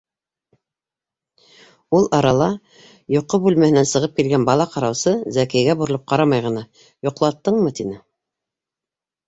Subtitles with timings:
[1.97, 2.47] Ул арала
[3.17, 6.67] йоҡо бүлмәһенән сығып килгән бала ҡараусы Зәкиәгә боролоп ҡарамай ғына:-
[7.11, 8.03] Йоҡлаттыңмы?- тине.